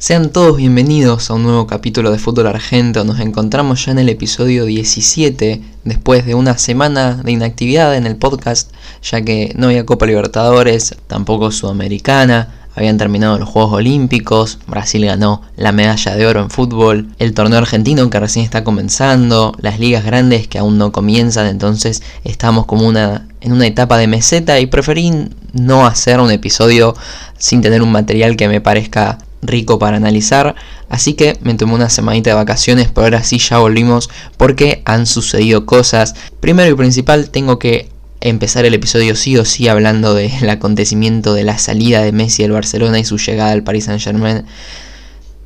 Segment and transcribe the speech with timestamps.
[0.00, 3.04] Sean todos bienvenidos a un nuevo capítulo de Fútbol Argento.
[3.04, 8.16] Nos encontramos ya en el episodio 17, después de una semana de inactividad en el
[8.16, 12.48] podcast, ya que no había Copa Libertadores, tampoco Sudamericana.
[12.74, 17.58] Habían terminado los Juegos Olímpicos, Brasil ganó la medalla de oro en fútbol, el torneo
[17.58, 22.88] argentino que recién está comenzando, las ligas grandes que aún no comienzan, entonces estamos como
[22.88, 25.12] una, en una etapa de meseta y preferí
[25.52, 26.96] no hacer un episodio
[27.36, 30.54] sin tener un material que me parezca rico para analizar,
[30.88, 35.06] así que me tomé una semanita de vacaciones, pero ahora sí ya volvimos porque han
[35.06, 36.14] sucedido cosas.
[36.40, 37.88] Primero y principal tengo que
[38.20, 42.52] empezar el episodio sí o sí hablando del acontecimiento de la salida de Messi del
[42.52, 44.44] Barcelona y su llegada al Paris Saint Germain.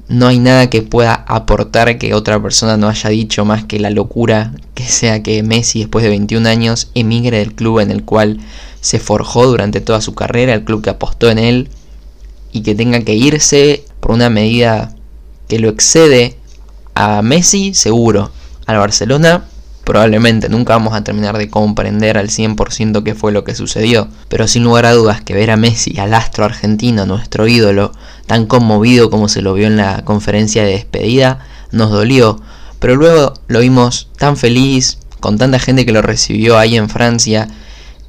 [0.07, 3.91] No hay nada que pueda aportar que otra persona no haya dicho más que la
[3.91, 8.41] locura que sea que Messi después de 21 años emigre del club en el cual
[8.81, 11.71] se forjó durante toda su carrera, el club que apostó en él,
[12.55, 14.95] y que tenga que irse por una medida
[15.49, 16.37] que lo excede
[16.95, 18.31] a Messi, seguro.
[18.67, 19.45] Al Barcelona,
[19.83, 24.07] probablemente nunca vamos a terminar de comprender al 100% qué fue lo que sucedió.
[24.29, 27.91] Pero sin lugar a dudas que ver a Messi, al astro argentino, nuestro ídolo,
[28.29, 31.41] tan conmovido como se lo vio en la conferencia de despedida,
[31.73, 32.41] nos dolió.
[32.79, 37.49] Pero luego lo vimos tan feliz, con tanta gente que lo recibió ahí en Francia,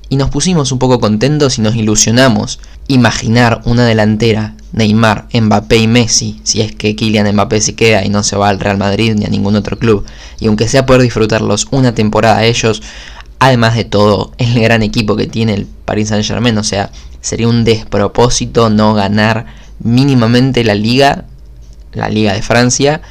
[0.10, 2.60] y nos pusimos un poco contentos y nos ilusionamos.
[2.88, 8.10] Imaginar una delantera, Neymar, Mbappé y Messi, si es que Kylian Mbappé se queda y
[8.10, 10.06] no se va al Real Madrid ni a ningún otro club,
[10.40, 12.84] y aunque sea poder disfrutarlos una temporada ellos,
[13.40, 17.48] además de todo, el gran equipo que tiene el Paris Saint Germain, o sea, sería
[17.48, 19.46] un despropósito no ganar
[19.80, 21.26] mínimamente la liga,
[21.94, 23.02] la liga de Francia,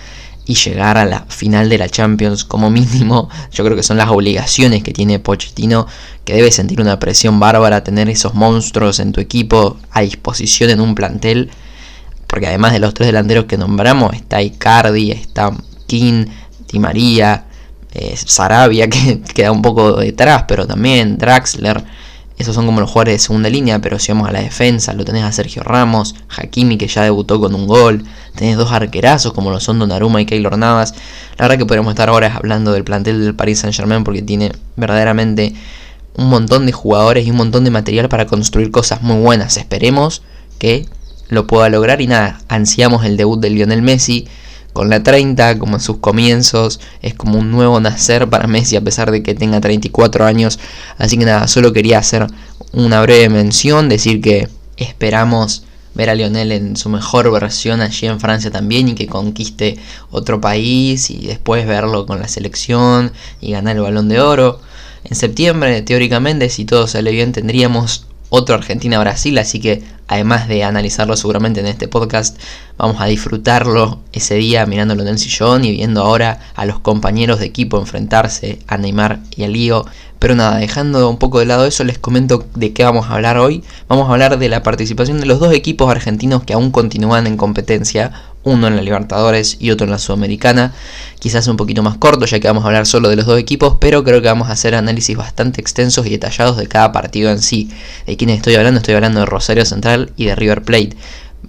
[0.46, 4.08] y llegar a la final de la Champions como mínimo, yo creo que son las
[4.08, 5.86] obligaciones que tiene Pochettino,
[6.24, 10.80] que debe sentir una presión bárbara tener esos monstruos en tu equipo a disposición en
[10.80, 11.50] un plantel,
[12.26, 15.52] porque además de los tres delanteros que nombramos, está Icardi, está
[15.86, 16.26] King,
[16.70, 17.46] Di María,
[17.92, 21.82] eh, Sarabia, que queda un poco detrás, pero también Draxler,
[22.36, 25.04] esos son como los jugadores de segunda línea, pero si vamos a la defensa, lo
[25.04, 29.50] tenés a Sergio Ramos, Hakimi que ya debutó con un gol, tenés dos arquerazos como
[29.50, 30.94] lo son Donnarumma y Keylor Navas.
[31.38, 34.50] La verdad que podríamos estar ahora hablando del plantel del Paris Saint Germain porque tiene
[34.74, 35.54] verdaderamente
[36.16, 39.56] un montón de jugadores y un montón de material para construir cosas muy buenas.
[39.56, 40.22] Esperemos
[40.58, 40.86] que
[41.28, 44.26] lo pueda lograr y nada, ansiamos el debut de Lionel Messi
[44.74, 48.82] con la 30, como en sus comienzos, es como un nuevo nacer para Messi a
[48.82, 50.58] pesar de que tenga 34 años.
[50.98, 52.26] Así que nada, solo quería hacer
[52.72, 55.64] una breve mención, decir que esperamos
[55.94, 59.78] ver a Lionel en su mejor versión allí en Francia también y que conquiste
[60.10, 64.60] otro país y después verlo con la selección y ganar el balón de oro.
[65.04, 71.16] En septiembre, teóricamente, si todo sale bien, tendríamos otro Argentina-Brasil, así que además de analizarlo
[71.16, 72.38] seguramente en este podcast,
[72.76, 77.40] vamos a disfrutarlo ese día mirándolo en el sillón y viendo ahora a los compañeros
[77.40, 79.84] de equipo enfrentarse a Neymar y a Lío.
[80.18, 83.36] Pero nada, dejando un poco de lado eso, les comento de qué vamos a hablar
[83.36, 83.62] hoy.
[83.88, 87.36] Vamos a hablar de la participación de los dos equipos argentinos que aún continúan en
[87.36, 88.10] competencia,
[88.42, 90.72] uno en la Libertadores y otro en la Sudamericana.
[91.18, 93.76] Quizás un poquito más corto ya que vamos a hablar solo de los dos equipos,
[93.80, 97.40] pero creo que vamos a hacer análisis bastante extensos y detallados de cada partido en
[97.40, 97.70] sí.
[98.06, 98.78] ¿De quién estoy hablando?
[98.78, 100.96] Estoy hablando de Rosario Central y de River Plate.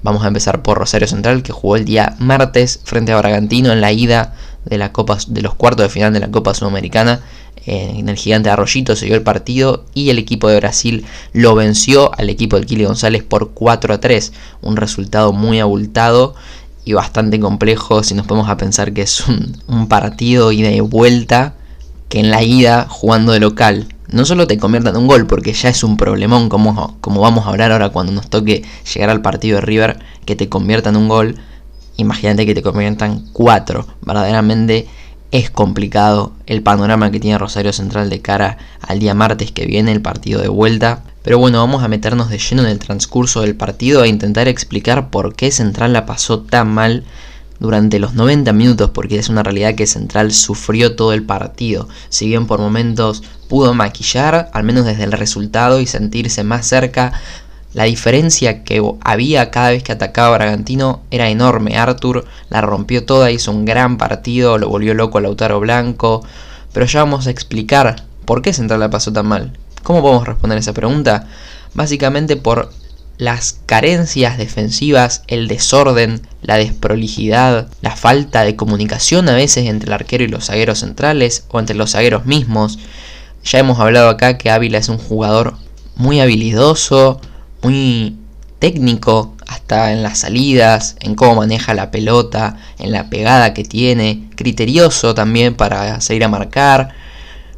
[0.03, 3.81] Vamos a empezar por Rosario Central que jugó el día martes frente a Bragantino en
[3.81, 4.35] la ida
[4.65, 7.21] de, la Copa, de los cuartos de final de la Copa Sudamericana.
[7.65, 12.11] En el gigante Arroyito se dio el partido y el equipo de Brasil lo venció
[12.15, 14.33] al equipo del Kili González por 4 a 3.
[14.61, 16.35] Un resultado muy abultado
[16.83, 21.55] y bastante complejo si nos ponemos a pensar que es un, partido ida y vuelta
[22.09, 25.53] que en la ida jugando de local no solo te conviertan en un gol porque
[25.53, 29.21] ya es un problemón como, como vamos a hablar ahora cuando nos toque llegar al
[29.21, 31.35] partido de River que te conviertan en un gol
[31.97, 33.87] imagínate que te conviertan cuatro.
[34.01, 34.87] Verdaderamente
[35.31, 39.91] es complicado el panorama que tiene Rosario Central de cara al día martes que viene
[39.91, 41.03] el partido de vuelta.
[41.23, 45.09] Pero bueno, vamos a meternos de lleno en el transcurso del partido e intentar explicar
[45.09, 47.03] por qué Central la pasó tan mal
[47.59, 51.87] durante los 90 minutos, porque es una realidad que Central sufrió todo el partido.
[52.09, 57.13] Si bien por momentos pudo maquillar, al menos desde el resultado y sentirse más cerca,
[57.75, 61.77] la diferencia que había cada vez que atacaba Bragantino era enorme.
[61.77, 66.23] Arthur la rompió toda, hizo un gran partido, lo volvió loco a Lautaro Blanco.
[66.71, 69.57] Pero ya vamos a explicar por qué Central la pasó tan mal.
[69.83, 71.27] ¿Cómo podemos responder esa pregunta?
[71.73, 72.71] Básicamente por
[73.17, 79.93] las carencias defensivas, el desorden, la desprolijidad, la falta de comunicación a veces entre el
[79.93, 82.79] arquero y los zagueros centrales o entre los zagueros mismos.
[83.43, 85.55] Ya hemos hablado acá que Ávila es un jugador
[85.95, 87.21] muy habilidoso,
[87.61, 88.17] muy
[88.59, 94.27] técnico, hasta en las salidas, en cómo maneja la pelota, en la pegada que tiene,
[94.35, 96.89] criterioso también para salir a marcar,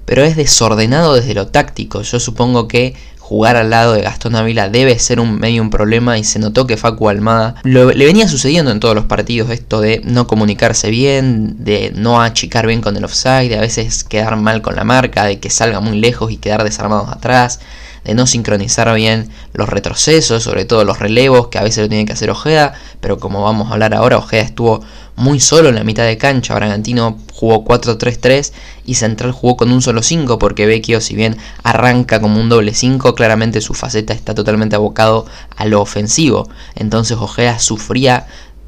[0.06, 2.02] pero es desordenado desde lo táctico.
[2.02, 2.96] Yo supongo que
[3.28, 6.66] jugar al lado de Gastón Ávila debe ser un medio un problema y se notó
[6.66, 11.62] que Facu Almada le venía sucediendo en todos los partidos esto de no comunicarse bien,
[11.66, 15.26] de no achicar bien con el offside, de a veces quedar mal con la marca,
[15.26, 17.60] de que salga muy lejos y quedar desarmados atrás,
[18.08, 22.06] de no sincronizar bien los retrocesos, sobre todo los relevos, que a veces lo tiene
[22.06, 24.80] que hacer Ojeda, pero como vamos a hablar ahora, Ojeda estuvo
[25.18, 28.54] muy solo en la mitad de cancha, Bragantino jugó 4-3-3
[28.86, 32.74] y Central jugó con un solo 5 porque Vecchio si bien arranca como un doble
[32.74, 35.26] 5, claramente su faceta está totalmente abocado
[35.58, 38.26] a lo ofensivo, entonces Ojeda sufría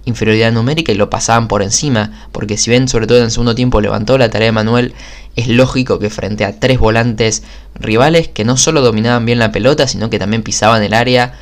[0.09, 3.55] inferioridad numérica y lo pasaban por encima, porque si bien sobre todo en el segundo
[3.55, 4.93] tiempo levantó la tarea de Manuel,
[5.35, 7.43] es lógico que frente a tres volantes
[7.75, 11.33] rivales que no solo dominaban bien la pelota, sino que también pisaban el área,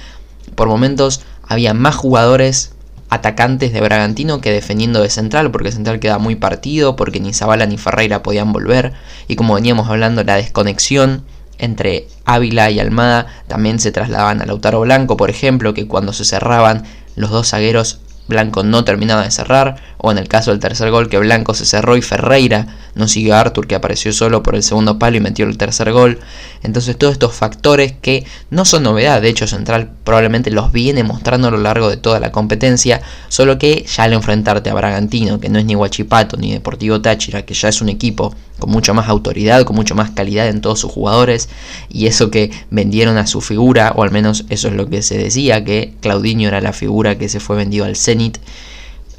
[0.56, 2.74] por momentos había más jugadores
[3.10, 7.66] atacantes de Bragantino que defendiendo de Central, porque Central queda muy partido, porque ni Zabala
[7.66, 8.94] ni Ferreira podían volver,
[9.28, 11.24] y como veníamos hablando, la desconexión
[11.58, 16.26] entre Ávila y Almada también se trasladaban a Lautaro Blanco, por ejemplo, que cuando se
[16.26, 16.84] cerraban
[17.16, 21.10] los dos zagueros Blanco no terminaba de cerrar, o en el caso del tercer gol
[21.10, 24.64] que Blanco se cerró y Ferreira no siguió a Arthur que apareció solo por el
[24.64, 26.20] segundo palo y metió el tercer gol.
[26.64, 31.48] Entonces todos estos factores que no son novedad, de hecho Central probablemente los viene mostrando
[31.48, 35.50] a lo largo de toda la competencia, solo que ya al enfrentarte a Bragantino, que
[35.50, 39.08] no es ni Guachipato ni Deportivo Táchira, que ya es un equipo con mucha más
[39.08, 41.50] autoridad, con mucho más calidad en todos sus jugadores,
[41.90, 45.18] y eso que vendieron a su figura, o al menos eso es lo que se
[45.18, 47.96] decía, que Claudinho era la figura que se fue vendido al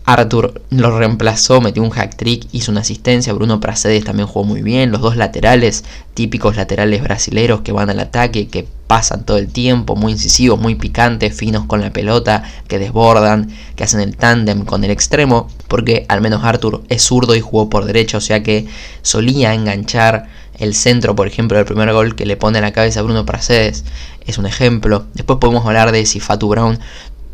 [0.09, 3.35] Arthur lo reemplazó, metió un hack trick, hizo una asistencia.
[3.35, 4.91] Bruno Pracedes también jugó muy bien.
[4.91, 5.85] Los dos laterales,
[6.15, 10.77] típicos laterales brasileros que van al ataque, que pasan todo el tiempo, muy incisivos, muy
[10.77, 15.49] picantes, finos con la pelota, que desbordan, que hacen el tándem con el extremo.
[15.69, 18.67] Porque al menos Arthur es zurdo y jugó por derecha, o sea que
[19.03, 23.01] solía enganchar el centro, por ejemplo, del primer gol que le pone a la cabeza
[23.01, 23.85] a Bruno Pracedes
[24.29, 25.07] es un ejemplo.
[25.15, 26.79] Después podemos hablar de si Fatu Brown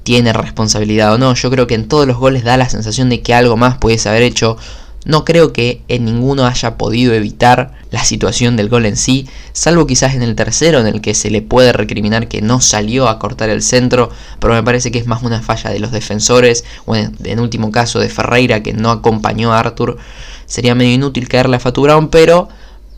[0.04, 1.34] tiene responsabilidad o no.
[1.34, 4.08] Yo creo que en todos los goles da la sensación de que algo más pudiese
[4.08, 4.56] haber hecho.
[5.04, 9.86] No creo que en ninguno haya podido evitar la situación del gol en sí, salvo
[9.86, 13.18] quizás en el tercero en el que se le puede recriminar que no salió a
[13.18, 14.10] cortar el centro,
[14.40, 18.00] pero me parece que es más una falla de los defensores, o en, último caso
[18.00, 19.98] de Ferreira que no acompañó a Arthur.
[20.46, 22.48] Sería medio inútil caerle a Fatu Brown, pero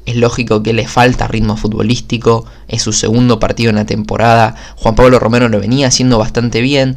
[0.06, 4.54] es lógico que le falta ritmo futbolístico, es su segundo partido en la temporada.
[4.76, 6.96] Juan Pablo Romero lo venía haciendo bastante bien,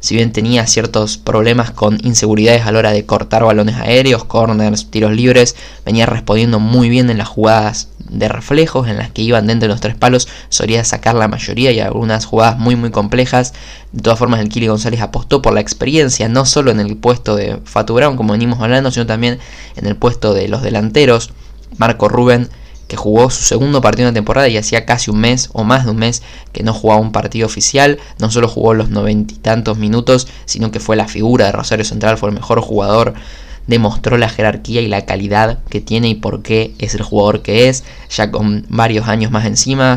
[0.00, 4.90] si bien tenía ciertos problemas con inseguridades a la hora de cortar balones aéreos, corners,
[4.90, 9.46] tiros libres, venía respondiendo muy bien en las jugadas de reflejos en las que iban
[9.46, 13.52] dentro de los tres palos, solía sacar la mayoría y algunas jugadas muy muy complejas.
[13.92, 17.36] De todas formas, el Kili González apostó por la experiencia, no solo en el puesto
[17.36, 19.38] de Fatu Brown, como venimos hablando, sino también
[19.76, 21.30] en el puesto de los delanteros.
[21.78, 22.48] Marco Rubén,
[22.88, 25.84] que jugó su segundo partido en la temporada y hacía casi un mes o más
[25.84, 26.22] de un mes
[26.52, 27.98] que no jugaba un partido oficial.
[28.18, 31.84] No solo jugó los noventa y tantos minutos, sino que fue la figura de Rosario
[31.84, 33.14] Central, fue el mejor jugador.
[33.68, 37.68] Demostró la jerarquía y la calidad que tiene y por qué es el jugador que
[37.68, 39.96] es, ya con varios años más encima.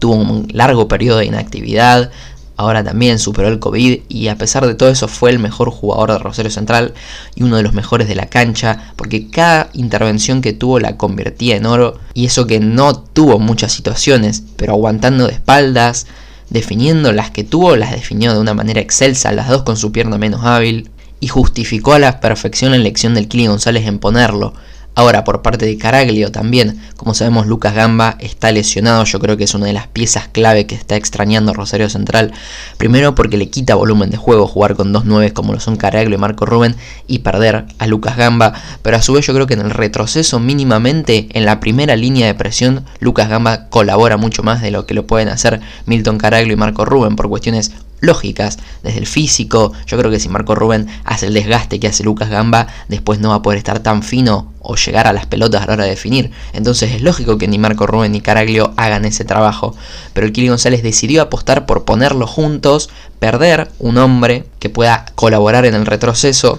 [0.00, 2.10] Tuvo un largo periodo de inactividad,
[2.56, 6.12] ahora también superó el COVID y a pesar de todo eso fue el mejor jugador
[6.12, 6.94] de Rosario Central
[7.34, 11.56] y uno de los mejores de la cancha porque cada intervención que tuvo la convertía
[11.56, 16.06] en oro y eso que no tuvo muchas situaciones pero aguantando de espaldas,
[16.50, 20.18] definiendo las que tuvo las definió de una manera excelsa, las dos con su pierna
[20.18, 20.90] menos hábil
[21.20, 24.54] y justificó a la perfección la elección del Kili González en ponerlo
[24.94, 29.04] Ahora, por parte de Caraglio también, como sabemos, Lucas Gamba está lesionado.
[29.04, 32.32] Yo creo que es una de las piezas clave que está extrañando Rosario Central.
[32.76, 36.16] Primero, porque le quita volumen de juego jugar con dos nueves como lo son Caraglio
[36.16, 38.52] y Marco Rubén y perder a Lucas Gamba.
[38.82, 42.26] Pero a su vez, yo creo que en el retroceso, mínimamente en la primera línea
[42.26, 46.52] de presión, Lucas Gamba colabora mucho más de lo que lo pueden hacer Milton Caraglio
[46.52, 47.72] y Marco Rubén por cuestiones
[48.02, 49.72] lógicas, desde el físico.
[49.86, 53.30] Yo creo que si Marco Rubén hace el desgaste que hace Lucas Gamba, después no
[53.30, 55.90] va a poder estar tan fino o llegar a las pelotas a la hora de
[55.90, 56.30] definir.
[56.52, 59.74] Entonces es lógico que ni Marco Rubén ni Caraglio hagan ese trabajo.
[60.12, 65.64] Pero el Kili González decidió apostar por ponerlos juntos, perder un hombre que pueda colaborar
[65.64, 66.58] en el retroceso,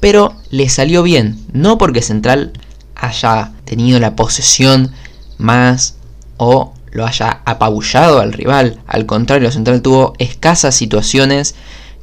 [0.00, 2.52] pero le salió bien, no porque Central
[2.94, 4.92] haya tenido la posesión
[5.38, 5.96] más
[6.36, 8.78] o lo haya apabullado al rival.
[8.86, 11.54] Al contrario, Central tuvo escasas situaciones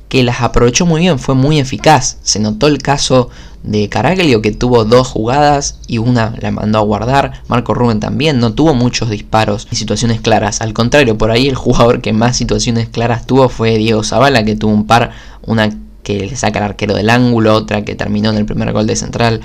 [0.10, 2.17] que las aprovechó muy bien, fue muy eficaz.
[2.21, 3.29] Se notó el caso
[3.63, 7.41] de Caraglio que tuvo dos jugadas y una la mandó a guardar.
[7.48, 10.60] Marco Rubén también no tuvo muchos disparos y situaciones claras.
[10.60, 14.57] Al contrario, por ahí el jugador que más situaciones claras tuvo fue Diego Zavala que
[14.57, 15.12] tuvo un par,
[15.43, 15.69] una
[16.03, 18.98] que le saca el arquero del ángulo, otra que terminó en el primer gol de
[18.98, 19.39] central.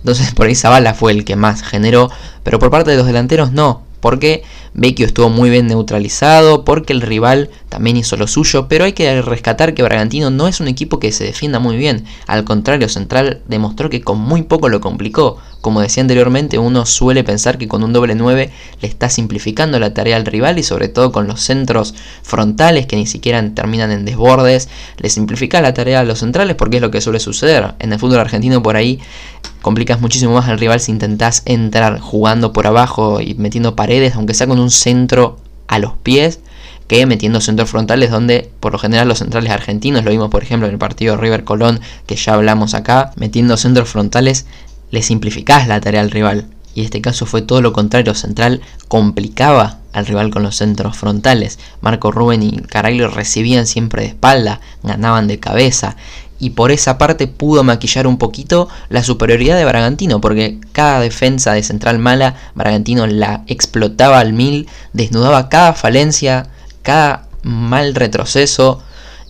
[0.00, 2.10] Entonces por ahí Zavala fue el que más generó,
[2.42, 4.42] pero por parte de los delanteros no porque
[4.74, 9.22] Vecchio estuvo muy bien neutralizado, porque el rival también hizo lo suyo, pero hay que
[9.22, 13.40] rescatar que Bragantino no es un equipo que se defienda muy bien, al contrario, Central
[13.48, 15.38] demostró que con muy poco lo complicó.
[15.62, 18.50] Como decía anteriormente, uno suele pensar que con un doble 9
[18.82, 22.96] le está simplificando la tarea al rival y sobre todo con los centros frontales que
[22.96, 24.68] ni siquiera terminan en desbordes,
[24.98, 27.72] le simplifica la tarea a los centrales porque es lo que suele suceder.
[27.78, 29.00] En el fútbol argentino por ahí
[29.64, 34.34] complicas muchísimo más al rival si intentás entrar jugando por abajo y metiendo paredes, aunque
[34.34, 36.40] sea con un centro a los pies,
[36.86, 40.66] que metiendo centros frontales donde por lo general los centrales argentinos, lo vimos por ejemplo
[40.66, 44.44] en el partido River Colón que ya hablamos acá, metiendo centros frontales
[44.90, 46.53] le simplificás la tarea al rival.
[46.74, 51.58] Y este caso fue todo lo contrario, Central complicaba al rival con los centros frontales.
[51.80, 55.96] Marco Rubén y Caraglio recibían siempre de espalda, ganaban de cabeza
[56.38, 61.52] y por esa parte pudo maquillar un poquito la superioridad de Bragantino, porque cada defensa
[61.52, 66.48] de central mala, Bragantino la explotaba al mil, desnudaba cada falencia,
[66.82, 68.82] cada mal retroceso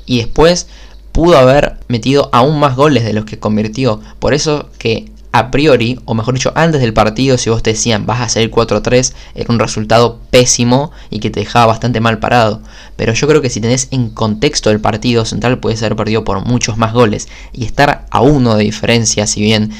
[0.06, 0.66] y después
[1.12, 4.00] pudo haber metido aún más goles de los que convirtió.
[4.18, 8.06] Por eso que a priori, o mejor dicho, antes del partido, si vos te decían
[8.06, 12.62] vas a salir 4-3, era un resultado pésimo y que te dejaba bastante mal parado.
[12.94, 16.44] Pero yo creo que si tenés en contexto el partido, Central puede ser perdido por
[16.46, 19.72] muchos más goles y estar a uno de diferencia, si bien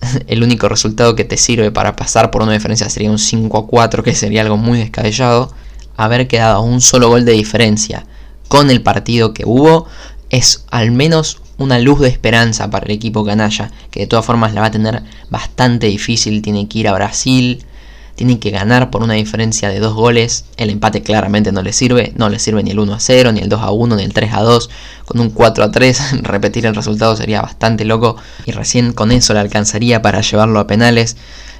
[0.28, 4.14] el único resultado que te sirve para pasar por una diferencia sería un 5-4, que
[4.14, 5.52] sería algo muy descabellado,
[5.96, 8.06] haber quedado a un solo gol de diferencia
[8.46, 9.88] con el partido que hubo
[10.30, 14.54] es al menos una luz de esperanza para el equipo canalla, que de todas formas
[14.54, 17.64] la va a tener bastante difícil, tiene que ir a Brasil,
[18.14, 22.12] tiene que ganar por una diferencia de dos goles, el empate claramente no le sirve,
[22.16, 24.12] no le sirve ni el 1 a 0, ni el 2 a 1, ni el
[24.12, 24.70] 3 a 2,
[25.06, 28.16] con un 4 a 3 repetir el resultado sería bastante loco.
[28.46, 31.16] Y recién con eso le alcanzaría para llevarlo a penales,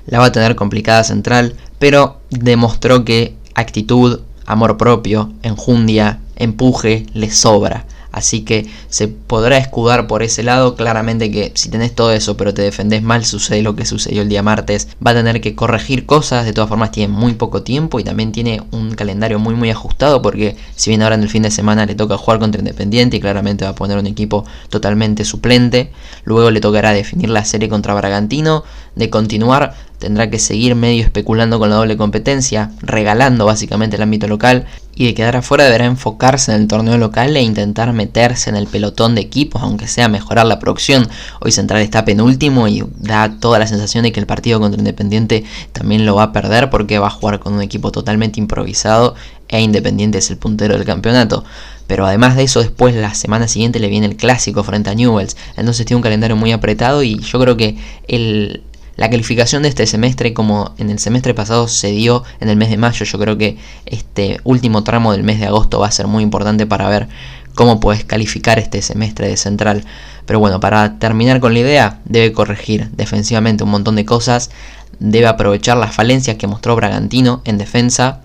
[0.06, 7.30] la va a tener complicada central, pero demostró que actitud, amor propio, enjundia, empuje le
[7.30, 7.87] sobra.
[8.12, 10.76] Así que se podrá escudar por ese lado.
[10.76, 14.28] Claramente que si tenés todo eso pero te defendés mal, sucede lo que sucedió el
[14.28, 14.88] día martes.
[15.04, 16.45] Va a tener que corregir cosas.
[16.45, 20.23] De todas formas tiene muy poco tiempo y también tiene un calendario muy muy ajustado
[20.23, 23.21] porque si bien ahora en el fin de semana le toca jugar contra Independiente y
[23.21, 25.90] claramente va a poner un equipo totalmente suplente.
[26.25, 28.64] Luego le tocará definir la serie contra Bragantino.
[28.95, 34.26] De continuar tendrá que seguir medio especulando con la doble competencia, regalando básicamente el ámbito
[34.26, 34.66] local
[34.97, 38.66] y de quedar afuera deberá enfocarse en el torneo local e intentar meterse en el
[38.66, 41.09] pelotón de equipos, aunque sea mejorar la producción.
[41.40, 45.44] Hoy Central está penúltimo y da toda la sensación de que el partido contra Independiente
[45.73, 49.14] también lo va a perder porque va a jugar con un equipo totalmente improvisado
[49.47, 51.44] e Independiente es el puntero del campeonato.
[51.87, 55.37] Pero además de eso, después la semana siguiente le viene el clásico frente a Newells.
[55.56, 57.76] Entonces tiene un calendario muy apretado y yo creo que
[58.09, 58.62] el,
[58.96, 62.70] la calificación de este semestre, como en el semestre pasado se dio en el mes
[62.70, 63.56] de mayo, yo creo que
[63.87, 67.08] este último tramo del mes de agosto va a ser muy importante para ver
[67.54, 69.84] cómo puedes calificar este semestre de central.
[70.26, 74.50] Pero bueno, para terminar con la idea, debe corregir defensivamente un montón de cosas,
[74.99, 78.20] debe aprovechar las falencias que mostró Bragantino en defensa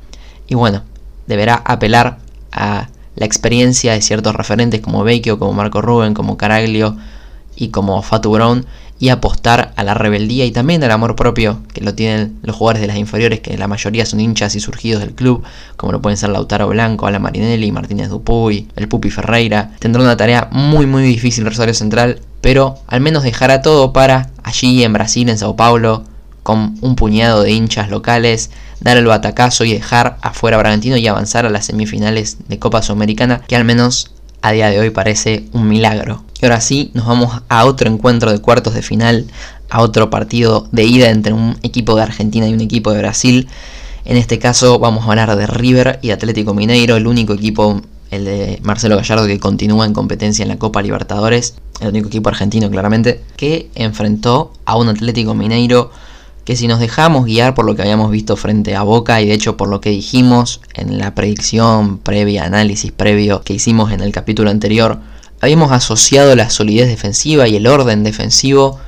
[0.48, 0.84] y bueno,
[1.28, 2.20] deberá apelar
[2.52, 6.98] a la experiencia de ciertos referentes como Vecchio, como Marco Rubén, como Caraglio
[7.58, 8.66] y como Fatu Brown
[9.00, 12.82] y apostar a la rebeldía y también al amor propio que lo tienen los jugadores
[12.82, 15.44] de las inferiores, que la mayoría son hinchas y surgidos del club,
[15.76, 19.72] como lo pueden ser Lautaro Blanco, Ala Marinelli, Martínez Dupuy, el Pupi Ferreira.
[19.80, 24.84] Tendrá una tarea muy muy difícil Rosario Central, pero al menos dejará todo para allí
[24.84, 26.04] en Brasil, en Sao Paulo,
[26.42, 31.06] con un puñado de hinchas locales, dar el batacazo y dejar afuera a Bragantino y
[31.06, 34.12] avanzar a las semifinales de Copa Sudamericana, que al menos
[34.42, 36.24] a día de hoy parece un milagro.
[36.40, 39.26] Y ahora sí, nos vamos a otro encuentro de cuartos de final,
[39.70, 43.48] a otro partido de ida entre un equipo de Argentina y un equipo de Brasil.
[44.06, 48.26] En este caso vamos a hablar de River y Atlético Mineiro, el único equipo, el
[48.26, 52.70] de Marcelo Gallardo, que continúa en competencia en la Copa Libertadores, el único equipo argentino
[52.70, 55.92] claramente, que enfrentó a un Atlético Mineiro
[56.46, 59.34] que si nos dejamos guiar por lo que habíamos visto frente a Boca y de
[59.34, 64.14] hecho por lo que dijimos en la predicción previa, análisis previo que hicimos en el
[64.14, 65.02] capítulo anterior,
[65.42, 68.80] habíamos asociado la solidez defensiva y el orden defensivo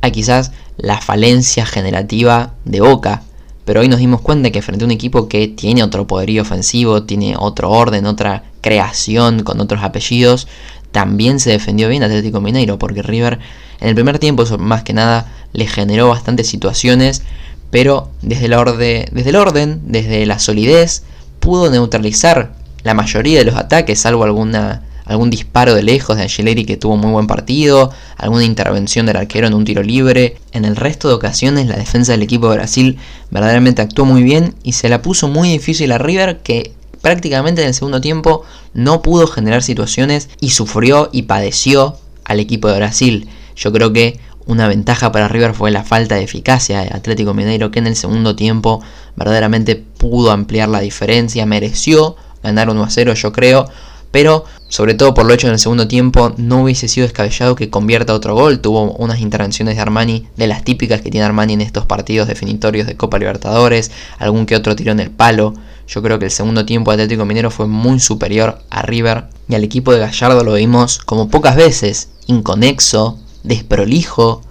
[0.00, 3.22] a quizás la falencia generativa de Boca.
[3.64, 7.04] Pero hoy nos dimos cuenta que frente a un equipo que tiene otro poderío ofensivo,
[7.04, 10.48] tiene otro orden, otra creación con otros apellidos,
[10.92, 13.40] también se defendió bien Atlético Mineiro, porque River
[13.80, 17.22] en el primer tiempo, más que nada, le generó bastantes situaciones,
[17.70, 21.02] pero desde el, orden, desde el orden, desde la solidez,
[21.40, 26.64] pudo neutralizar la mayoría de los ataques, salvo alguna, algún disparo de lejos de Angeleri
[26.64, 30.36] que tuvo muy buen partido, alguna intervención del arquero en un tiro libre.
[30.52, 32.98] En el resto de ocasiones la defensa del equipo de Brasil
[33.30, 37.68] verdaderamente actuó muy bien y se la puso muy difícil a River que prácticamente en
[37.68, 43.28] el segundo tiempo no pudo generar situaciones y sufrió y padeció al equipo de Brasil.
[43.56, 47.70] Yo creo que una ventaja para River fue la falta de eficacia de Atlético Mineiro
[47.70, 48.82] que en el segundo tiempo
[49.16, 53.68] verdaderamente pudo ampliar la diferencia, mereció ganar 1 a 0 yo creo,
[54.14, 57.68] pero sobre todo por lo hecho en el segundo tiempo no hubiese sido descabellado que
[57.68, 61.60] convierta otro gol, tuvo unas intervenciones de Armani de las típicas que tiene Armani en
[61.60, 65.54] estos partidos definitorios de Copa Libertadores, algún que otro tiró en el palo,
[65.88, 69.56] yo creo que el segundo tiempo de Atlético Minero fue muy superior a River y
[69.56, 74.42] al equipo de Gallardo lo vimos como pocas veces, inconexo, desprolijo.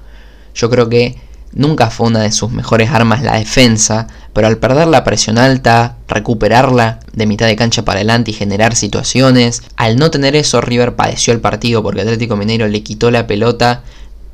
[0.55, 1.15] Yo creo que
[1.54, 5.98] nunca fue una de sus mejores armas la defensa, pero al perder la presión alta,
[6.08, 10.96] recuperarla de mitad de cancha para adelante y generar situaciones, al no tener eso River
[10.96, 13.84] padeció el partido porque Atlético Mineiro le quitó la pelota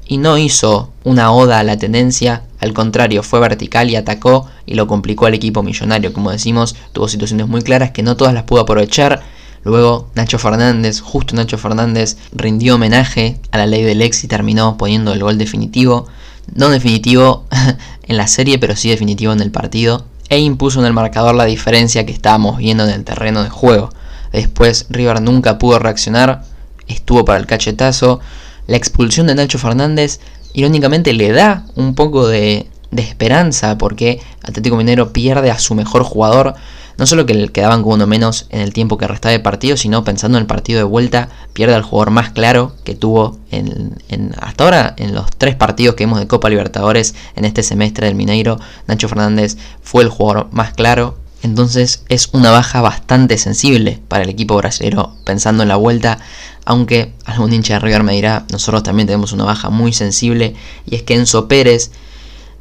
[0.08, 4.74] y no hizo una oda a la tendencia, al contrario, fue vertical y atacó y
[4.74, 6.12] lo complicó al equipo millonario.
[6.14, 9.22] Como decimos, tuvo situaciones muy claras que no todas las pudo aprovechar
[9.64, 14.78] Luego Nacho Fernández, justo Nacho Fernández, rindió homenaje a la ley del ex y terminó
[14.78, 16.08] poniendo el gol definitivo.
[16.54, 17.46] No definitivo
[18.04, 20.06] en la serie, pero sí definitivo en el partido.
[20.30, 23.90] E impuso en el marcador la diferencia que estábamos viendo en el terreno de juego.
[24.32, 26.44] Después River nunca pudo reaccionar,
[26.88, 28.20] estuvo para el cachetazo.
[28.68, 30.20] La expulsión de Nacho Fernández
[30.54, 36.04] irónicamente le da un poco de, de esperanza porque Atlético Minero pierde a su mejor
[36.04, 36.56] jugador
[37.00, 39.78] no solo que le quedaban como uno menos en el tiempo que restaba de partido,
[39.78, 43.96] sino pensando en el partido de vuelta, pierde al jugador más claro que tuvo en,
[44.42, 48.16] hasta ahora en los tres partidos que hemos de Copa Libertadores en este semestre del
[48.16, 48.60] Mineiro.
[48.86, 51.18] Nacho Fernández fue el jugador más claro.
[51.42, 56.20] Entonces es una baja bastante sensible para el equipo brasileño pensando en la vuelta,
[56.66, 60.54] aunque algún hincha de River me dirá, nosotros también tenemos una baja muy sensible
[60.86, 61.92] y es que Enzo Pérez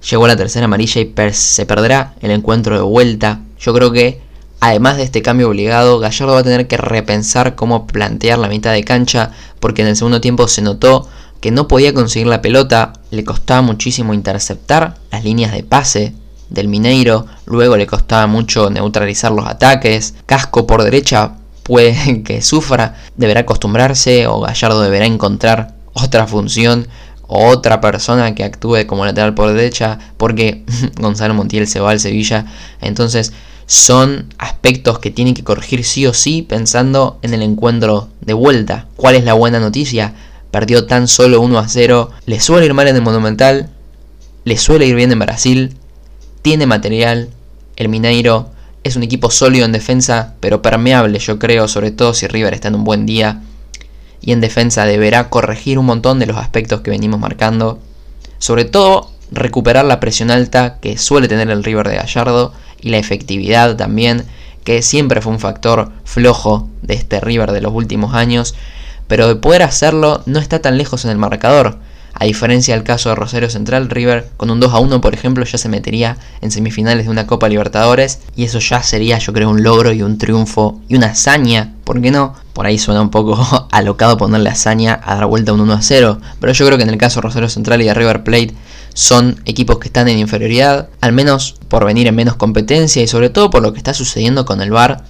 [0.09, 3.41] llegó a la tercera amarilla y se perderá el encuentro de vuelta.
[3.59, 4.28] Yo creo que
[4.61, 8.73] Además de este cambio obligado, Gallardo va a tener que repensar cómo plantear la mitad
[8.73, 11.09] de cancha, porque en el segundo tiempo se notó
[11.41, 16.13] que no podía conseguir la pelota, le costaba muchísimo interceptar las líneas de pase
[16.51, 22.97] del Mineiro, luego le costaba mucho neutralizar los ataques, Casco por derecha puede que sufra,
[23.17, 26.89] deberá acostumbrarse o Gallardo deberá encontrar otra función
[27.29, 30.65] o otra persona que actúe como lateral por derecha, porque
[30.99, 32.47] Gonzalo Montiel se va al Sevilla,
[32.81, 33.33] entonces
[33.69, 38.87] son aspectos que tienen que corregir sí o sí pensando en el encuentro de vuelta.
[38.97, 40.15] ¿Cuál es la buena noticia?
[40.51, 42.11] Perdió tan solo 1 a 0.
[42.25, 43.69] Le suele ir mal en el Monumental.
[44.45, 45.77] Le suele ir bien en Brasil.
[46.41, 47.29] Tiene material.
[47.77, 48.49] El Mineiro
[48.85, 52.69] es un equipo sólido en defensa, pero permeable yo creo, sobre todo si River está
[52.69, 53.43] en un buen día.
[54.23, 57.81] Y en defensa deberá corregir un montón de los aspectos que venimos marcando.
[58.39, 62.99] Sobre todo recuperar la presión alta que suele tener el River de Gallardo y la
[62.99, 64.25] efectividad también,
[64.65, 68.55] que siempre fue un factor flojo de este River de los últimos años,
[69.07, 71.79] pero de poder hacerlo no está tan lejos en el marcador.
[72.21, 75.45] A diferencia del caso de Rosario Central, River con un 2 a 1 por ejemplo
[75.45, 79.49] ya se metería en semifinales de una Copa Libertadores y eso ya sería yo creo
[79.49, 82.35] un logro y un triunfo y una hazaña, ¿por qué no?
[82.55, 86.21] Por ahí suena un poco alocado ponerle hazaña a dar vuelta un 1 a 0,
[86.41, 88.55] pero yo creo que en el caso de Rosario Central y de River Plate
[88.95, 93.31] son equipos que están en inferioridad, al menos por venir en menos competencia y sobre
[93.31, 95.05] todo por lo que está sucediendo con el VAR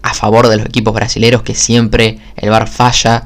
[0.00, 3.24] a favor de los equipos brasileños que siempre el VAR falla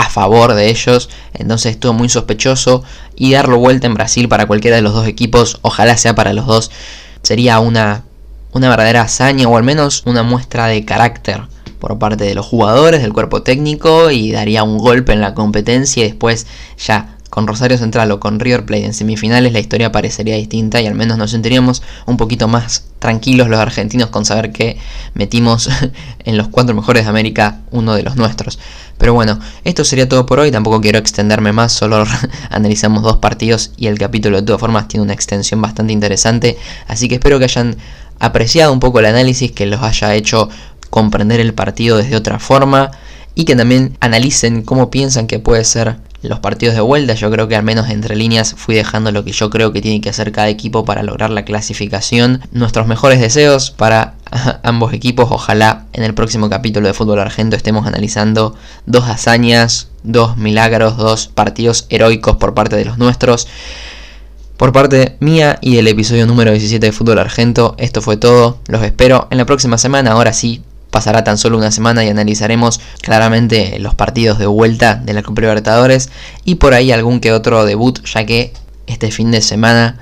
[0.00, 2.82] a favor de ellos, entonces estuvo muy sospechoso
[3.16, 6.46] y darlo vuelta en Brasil para cualquiera de los dos equipos, ojalá sea para los
[6.46, 6.70] dos,
[7.22, 8.04] sería una,
[8.52, 11.42] una verdadera hazaña o al menos una muestra de carácter
[11.78, 16.02] por parte de los jugadores, del cuerpo técnico y daría un golpe en la competencia
[16.02, 16.46] y después
[16.78, 20.86] ya con Rosario Central o con River Plate en semifinales la historia parecería distinta y
[20.86, 24.78] al menos nos sentiríamos un poquito más tranquilos los argentinos con saber que
[25.14, 25.68] metimos
[26.24, 28.58] en los cuatro mejores de América uno de los nuestros.
[29.00, 32.04] Pero bueno, esto sería todo por hoy, tampoco quiero extenderme más, solo
[32.50, 37.08] analizamos dos partidos y el capítulo de todas formas tiene una extensión bastante interesante, así
[37.08, 37.76] que espero que hayan
[38.18, 40.50] apreciado un poco el análisis, que los haya hecho
[40.90, 42.90] comprender el partido desde otra forma
[43.34, 47.14] y que también analicen cómo piensan que puede ser los partidos de vuelta.
[47.14, 50.02] Yo creo que al menos entre líneas fui dejando lo que yo creo que tiene
[50.02, 52.42] que hacer cada equipo para lograr la clasificación.
[52.52, 54.14] Nuestros mejores deseos para
[54.62, 55.28] ambos equipos.
[55.30, 58.54] Ojalá en el próximo capítulo de Fútbol Argento estemos analizando
[58.86, 63.48] dos hazañas, dos milagros, dos partidos heroicos por parte de los nuestros.
[64.56, 68.58] Por parte mía y del episodio número 17 de Fútbol Argento, esto fue todo.
[68.68, 70.12] Los espero en la próxima semana.
[70.12, 75.14] Ahora sí, pasará tan solo una semana y analizaremos claramente los partidos de vuelta de
[75.14, 76.10] la Copa Libertadores
[76.44, 78.52] y por ahí algún que otro debut, ya que
[78.86, 79.98] este fin de semana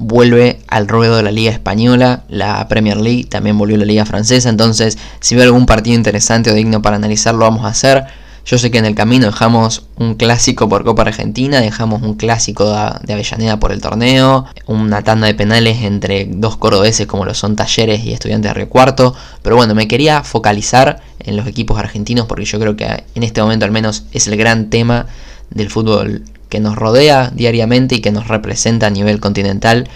[0.00, 4.48] vuelve al ruedo de la Liga Española, la Premier League, también volvió la Liga Francesa,
[4.48, 8.06] entonces si veo algún partido interesante o digno para analizar lo vamos a hacer.
[8.46, 12.64] Yo sé que en el camino dejamos un clásico por Copa Argentina, dejamos un clásico
[12.64, 17.54] de Avellaneda por el torneo, una tanda de penales entre dos cordobeses como lo son
[17.54, 22.26] Talleres y Estudiantes de Río Cuarto, pero bueno, me quería focalizar en los equipos argentinos
[22.26, 25.06] porque yo creo que en este momento al menos es el gran tema
[25.50, 29.88] del fútbol que nos rodea diariamente y que nos representa a nivel continental.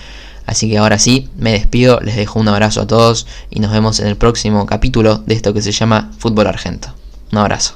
[0.46, 4.00] Así que ahora sí, me despido, les dejo un abrazo a todos y nos vemos
[4.00, 6.94] en el próximo capítulo de esto que se llama Fútbol Argento.
[7.32, 7.74] Un abrazo.